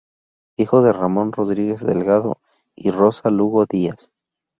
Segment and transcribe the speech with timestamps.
[0.57, 2.39] Hijo de Ramón Rodríguez Delgado
[2.75, 4.11] y Rosa Lugo Díaz.